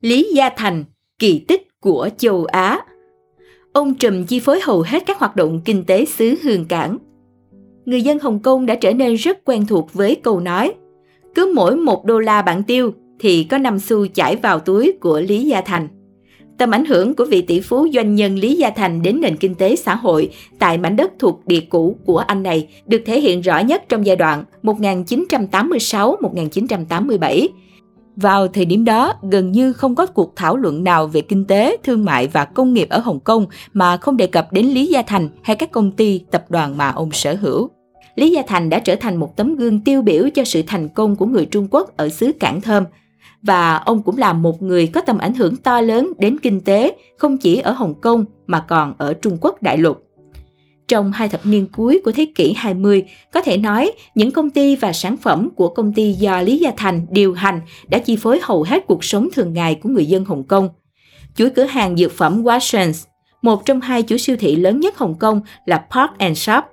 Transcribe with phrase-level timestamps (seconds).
[0.00, 0.84] Lý Gia Thành,
[1.18, 2.80] kỳ tích của châu Á.
[3.72, 6.98] Ông trùm chi phối hầu hết các hoạt động kinh tế xứ Hương Cảng.
[7.84, 10.72] Người dân Hồng Kông đã trở nên rất quen thuộc với câu nói
[11.34, 15.20] cứ mỗi một đô la bạn tiêu thì có 5 xu chảy vào túi của
[15.20, 15.88] Lý Gia Thành.
[16.58, 19.54] Tầm ảnh hưởng của vị tỷ phú doanh nhân Lý Gia Thành đến nền kinh
[19.54, 23.40] tế xã hội tại mảnh đất thuộc địa cũ của anh này được thể hiện
[23.40, 27.48] rõ nhất trong giai đoạn 1986-1987.
[28.16, 31.76] Vào thời điểm đó, gần như không có cuộc thảo luận nào về kinh tế,
[31.84, 35.02] thương mại và công nghiệp ở Hồng Kông mà không đề cập đến Lý Gia
[35.02, 37.70] Thành hay các công ty, tập đoàn mà ông sở hữu.
[38.14, 41.16] Lý Gia Thành đã trở thành một tấm gương tiêu biểu cho sự thành công
[41.16, 42.84] của người Trung Quốc ở xứ Cảng Thơm.
[43.42, 46.96] Và ông cũng là một người có tầm ảnh hưởng to lớn đến kinh tế,
[47.18, 50.02] không chỉ ở Hồng Kông mà còn ở Trung Quốc đại lục.
[50.90, 54.76] Trong hai thập niên cuối của thế kỷ 20, có thể nói những công ty
[54.76, 58.40] và sản phẩm của công ty do Lý Gia Thành điều hành đã chi phối
[58.42, 60.68] hầu hết cuộc sống thường ngày của người dân Hồng Kông.
[61.36, 63.06] Chuỗi cửa hàng dược phẩm Watsons,
[63.42, 66.64] một trong hai chuỗi siêu thị lớn nhất Hồng Kông là Park and Shop,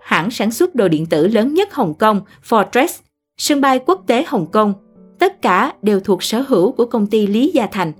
[0.00, 3.00] hãng sản xuất đồ điện tử lớn nhất Hồng Kông, Fortress,
[3.38, 4.74] sân bay quốc tế Hồng Kông,
[5.18, 7.92] tất cả đều thuộc sở hữu của công ty Lý Gia Thành.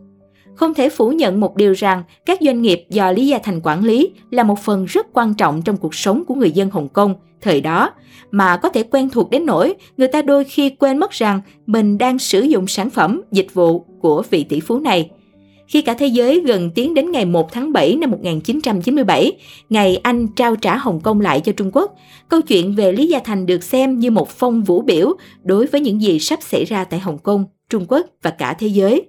[0.56, 3.84] Không thể phủ nhận một điều rằng các doanh nghiệp do Lý Gia Thành quản
[3.84, 7.14] lý là một phần rất quan trọng trong cuộc sống của người dân Hồng Kông
[7.40, 7.90] thời đó,
[8.30, 11.98] mà có thể quen thuộc đến nỗi người ta đôi khi quên mất rằng mình
[11.98, 15.10] đang sử dụng sản phẩm, dịch vụ của vị tỷ phú này–
[15.68, 19.32] khi cả thế giới gần tiến đến ngày 1 tháng 7 năm 1997,
[19.68, 21.94] ngày Anh trao trả Hồng Kông lại cho Trung Quốc,
[22.28, 25.80] câu chuyện về Lý Gia Thành được xem như một phong vũ biểu đối với
[25.80, 29.08] những gì sắp xảy ra tại Hồng Kông, Trung Quốc và cả thế giới.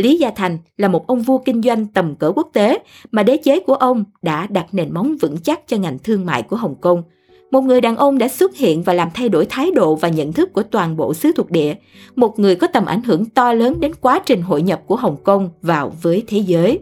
[0.00, 2.78] Lý Gia Thành là một ông vua kinh doanh tầm cỡ quốc tế
[3.10, 6.42] mà đế chế của ông đã đặt nền móng vững chắc cho ngành thương mại
[6.42, 7.02] của Hồng Kông–
[7.50, 10.32] một người đàn ông đã xuất hiện và làm thay đổi thái độ và nhận
[10.32, 11.74] thức của toàn bộ xứ thuộc địa,
[12.16, 15.16] một người có tầm ảnh hưởng to lớn đến quá trình hội nhập của Hồng
[15.24, 16.78] Kông vào với thế giới.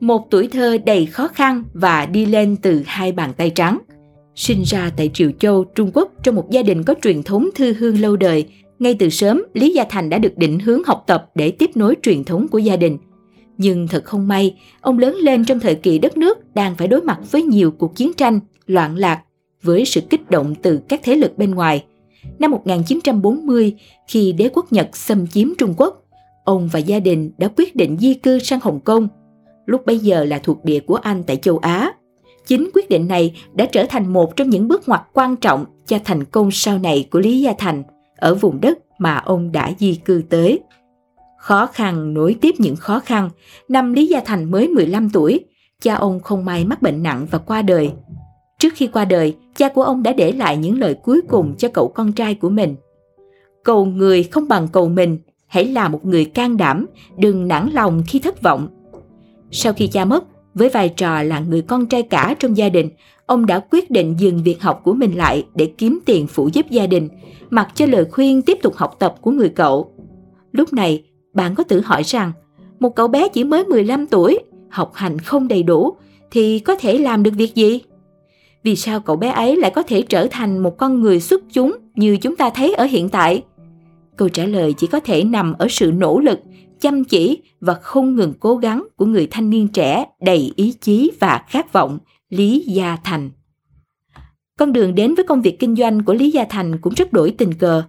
[0.00, 3.78] Một tuổi thơ đầy khó khăn và đi lên từ hai bàn tay trắng.
[4.34, 7.72] Sinh ra tại Triều Châu, Trung Quốc trong một gia đình có truyền thống thư
[7.72, 8.46] hương lâu đời,
[8.78, 11.94] ngay từ sớm, Lý Gia Thành đã được định hướng học tập để tiếp nối
[12.02, 12.98] truyền thống của gia đình–
[13.58, 17.02] nhưng thật không may, ông lớn lên trong thời kỳ đất nước đang phải đối
[17.02, 19.22] mặt với nhiều cuộc chiến tranh, loạn lạc,
[19.62, 21.84] với sự kích động từ các thế lực bên ngoài.
[22.38, 23.74] Năm 1940,
[24.08, 26.04] khi đế quốc Nhật xâm chiếm Trung Quốc,
[26.44, 29.08] ông và gia đình đã quyết định di cư sang Hồng Kông,
[29.66, 31.92] lúc bấy giờ là thuộc địa của Anh tại châu Á.
[32.46, 35.98] Chính quyết định này đã trở thành một trong những bước ngoặt quan trọng cho
[36.04, 37.82] thành công sau này của Lý Gia Thành
[38.18, 40.60] ở vùng đất mà ông đã di cư tới.
[41.38, 43.30] Khó khăn nối tiếp những khó khăn,
[43.68, 45.44] năm Lý Gia Thành mới 15 tuổi,
[45.82, 47.90] cha ông không may mắc bệnh nặng và qua đời.
[48.58, 51.68] Trước khi qua đời, cha của ông đã để lại những lời cuối cùng cho
[51.68, 52.76] cậu con trai của mình.
[53.64, 56.86] Cầu người không bằng cầu mình, hãy là một người can đảm,
[57.16, 58.68] đừng nản lòng khi thất vọng.
[59.50, 60.24] Sau khi cha mất,
[60.58, 62.88] với vai trò là người con trai cả trong gia đình,
[63.26, 66.66] ông đã quyết định dừng việc học của mình lại để kiếm tiền phụ giúp
[66.70, 67.08] gia đình,
[67.50, 69.92] mặc cho lời khuyên tiếp tục học tập của người cậu.
[70.52, 71.04] Lúc này,
[71.34, 72.32] bạn có tự hỏi rằng,
[72.80, 74.38] một cậu bé chỉ mới 15 tuổi,
[74.68, 75.96] học hành không đầy đủ,
[76.30, 77.80] thì có thể làm được việc gì?
[78.62, 81.76] Vì sao cậu bé ấy lại có thể trở thành một con người xuất chúng
[81.94, 83.42] như chúng ta thấy ở hiện tại?
[84.16, 86.40] Câu trả lời chỉ có thể nằm ở sự nỗ lực,
[86.80, 91.10] chăm chỉ và không ngừng cố gắng của người thanh niên trẻ đầy ý chí
[91.20, 91.98] và khát vọng,
[92.30, 93.30] Lý Gia Thành.
[94.58, 97.30] Con đường đến với công việc kinh doanh của Lý Gia Thành cũng rất đổi
[97.30, 97.82] tình cờ.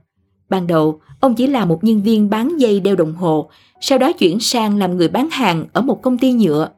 [0.49, 3.49] Ban đầu, ông chỉ là một nhân viên bán dây đeo đồng hồ,
[3.81, 6.69] sau đó chuyển sang làm người bán hàng ở một công ty nhựa.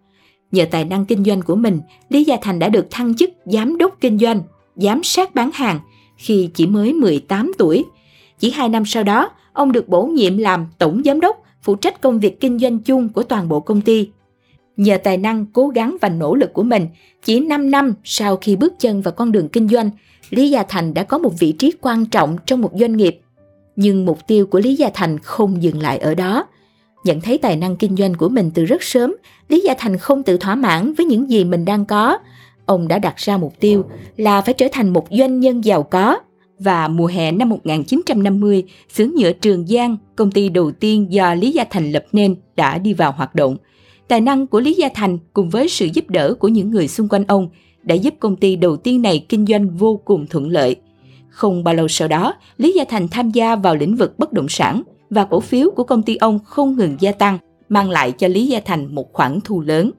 [0.51, 1.79] Nhờ tài năng kinh doanh của mình,
[2.09, 4.41] Lý Gia Thành đã được thăng chức giám đốc kinh doanh,
[4.75, 5.79] giám sát bán hàng
[6.17, 7.85] khi chỉ mới 18 tuổi.
[8.39, 12.01] Chỉ 2 năm sau đó, ông được bổ nhiệm làm tổng giám đốc, phụ trách
[12.01, 14.09] công việc kinh doanh chung của toàn bộ công ty.
[14.77, 16.87] Nhờ tài năng, cố gắng và nỗ lực của mình,
[17.23, 19.89] chỉ 5 năm sau khi bước chân vào con đường kinh doanh,
[20.29, 23.21] Lý Gia Thành đã có một vị trí quan trọng trong một doanh nghiệp
[23.75, 26.47] nhưng mục tiêu của Lý Gia Thành không dừng lại ở đó.
[27.03, 29.15] Nhận thấy tài năng kinh doanh của mình từ rất sớm,
[29.47, 32.17] Lý Gia Thành không tự thỏa mãn với những gì mình đang có.
[32.65, 33.85] Ông đã đặt ra mục tiêu
[34.17, 36.19] là phải trở thành một doanh nhân giàu có.
[36.63, 41.51] Và mùa hè năm 1950, xưởng nhựa Trường Giang, công ty đầu tiên do Lý
[41.51, 43.57] Gia Thành lập nên, đã đi vào hoạt động.
[44.07, 47.07] Tài năng của Lý Gia Thành cùng với sự giúp đỡ của những người xung
[47.07, 47.49] quanh ông
[47.83, 50.75] đã giúp công ty đầu tiên này kinh doanh vô cùng thuận lợi–
[51.31, 54.49] không bao lâu sau đó, Lý Gia Thành tham gia vào lĩnh vực bất động
[54.49, 57.37] sản và cổ phiếu của công ty ông không ngừng gia tăng,
[57.69, 59.91] mang lại cho Lý Gia Thành một khoản thu lớn.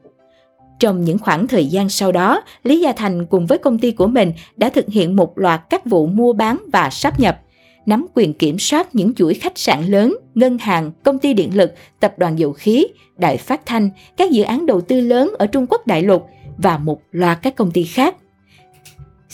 [0.82, 4.06] Trong những khoảng thời gian sau đó, Lý Gia Thành cùng với công ty của
[4.06, 7.40] mình đã thực hiện một loạt các vụ mua bán và sáp nhập.
[7.86, 11.74] nắm quyền kiểm soát những chuỗi khách sạn lớn, ngân hàng, công ty điện lực,
[12.00, 12.86] tập đoàn dầu khí,
[13.16, 16.26] đài phát thanh, các dự án đầu tư lớn ở Trung Quốc đại lục
[16.56, 18.16] và một loạt các công ty khác.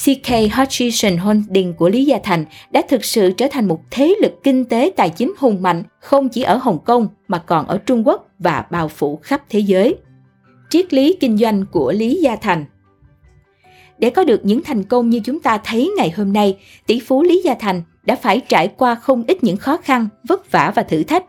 [0.04, 4.32] CK Hutchison Holding của Lý Gia Thành đã thực sự trở thành một thế lực
[4.42, 8.06] kinh tế tài chính hùng mạnh không chỉ ở Hồng Kông mà còn ở Trung
[8.06, 9.96] Quốc và bao phủ khắp thế giới.
[10.70, 12.64] Triết lý kinh doanh của Lý Gia Thành
[13.98, 16.56] Để có được những thành công như chúng ta thấy ngày hôm nay,
[16.86, 20.50] tỷ phú Lý Gia Thành đã phải trải qua không ít những khó khăn, vất
[20.50, 21.24] vả và thử thách.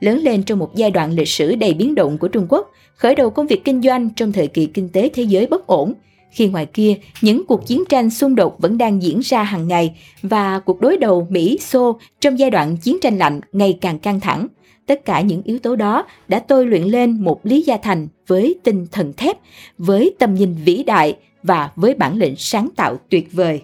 [0.00, 3.14] Lớn lên trong một giai đoạn lịch sử đầy biến động của Trung Quốc, khởi
[3.14, 5.94] đầu công việc kinh doanh trong thời kỳ kinh tế thế giới bất ổn,
[6.30, 10.00] khi ngoài kia những cuộc chiến tranh xung đột vẫn đang diễn ra hàng ngày
[10.22, 14.46] và cuộc đối đầu Mỹ-Xô trong giai đoạn chiến tranh lạnh ngày càng căng thẳng.
[14.86, 18.54] Tất cả những yếu tố đó đã tôi luyện lên một Lý Gia Thành với
[18.62, 19.38] tinh thần thép,
[19.78, 23.62] với tầm nhìn vĩ đại và với bản lĩnh sáng tạo tuyệt vời.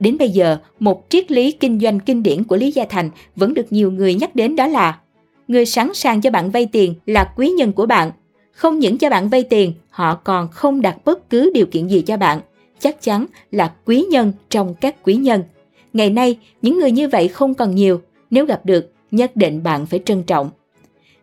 [0.00, 3.54] Đến bây giờ, một triết lý kinh doanh kinh điển của Lý Gia Thành vẫn
[3.54, 4.98] được nhiều người nhắc đến đó là
[5.50, 8.10] Người sẵn sàng cho bạn vay tiền là quý nhân của bạn.
[8.52, 12.02] Không những cho bạn vay tiền, họ còn không đặt bất cứ điều kiện gì
[12.02, 12.40] cho bạn.
[12.78, 15.42] Chắc chắn là quý nhân trong các quý nhân.
[15.92, 18.00] Ngày nay, những người như vậy không còn nhiều.
[18.30, 20.50] Nếu gặp được, nhất định bạn phải trân trọng.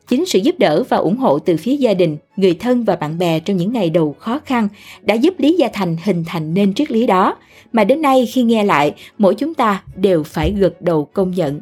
[0.08, 3.18] Chính sự giúp đỡ và ủng hộ từ phía gia đình, người thân và bạn
[3.18, 4.68] bè trong những ngày đầu khó khăn
[5.02, 7.38] đã giúp Lý Gia Thành hình thành nên triết lý đó,
[7.72, 11.62] mà đến nay khi nghe lại, mỗi chúng ta đều phải gật đầu công nhận.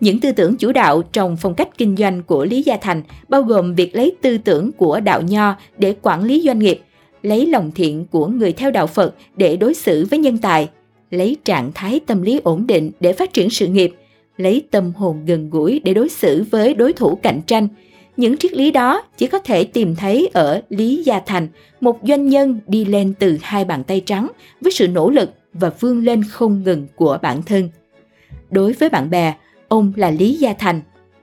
[0.00, 3.42] Những tư tưởng chủ đạo trong phong cách kinh doanh của Lý Gia Thành bao
[3.42, 6.80] gồm việc lấy tư tưởng của đạo nho để quản lý doanh nghiệp,
[7.22, 10.68] lấy lòng thiện của người theo đạo Phật để đối xử với nhân tài,
[11.10, 13.94] lấy trạng thái tâm lý ổn định để phát triển sự nghiệp,
[14.38, 17.68] lấy tâm hồn gần gũi để đối xử với đối thủ cạnh tranh.
[18.16, 21.48] Những triết lý đó chỉ có thể tìm thấy ở Lý Gia Thành,
[21.80, 24.28] một doanh nhân đi lên từ hai bàn tay trắng
[24.60, 27.68] với sự nỗ lực và vươn lên không ngừng của bản thân.
[28.50, 29.34] Đối với bạn bè,
[29.68, 30.80] ông là Lý Gia Thành.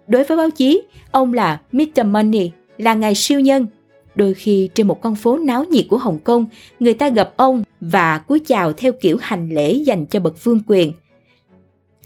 [0.08, 2.06] Đối với báo chí, ông là Mr.
[2.06, 3.68] Money, là ngài siêu nhân.
[4.16, 6.46] Đôi khi trên một con phố náo nhiệt của Hồng Kông,
[6.80, 10.62] người ta gặp ông và cúi chào theo kiểu hành lễ dành cho bậc vương
[10.68, 10.92] quyền.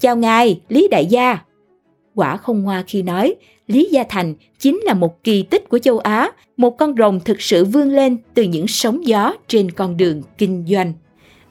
[0.00, 1.38] Chào ngài, Lý Đại gia.
[2.14, 3.34] Quả không ngoa khi nói,
[3.66, 7.40] Lý Gia Thành chính là một kỳ tích của châu Á, một con rồng thực
[7.40, 10.92] sự vươn lên từ những sóng gió trên con đường kinh doanh.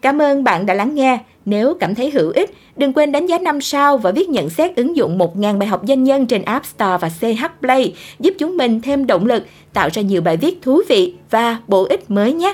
[0.02, 1.20] Cảm ơn bạn đã lắng nghe.
[1.46, 4.76] Nếu cảm thấy hữu ích, đừng quên đánh giá 5 sao và viết nhận xét
[4.76, 8.58] ứng dụng 1.000 bài học doanh nhân trên App Store và CH Play, giúp chúng
[8.58, 12.34] mình thêm động lực, tạo ra nhiều bài viết thú vị và bổ ích mới
[12.34, 12.54] nhé.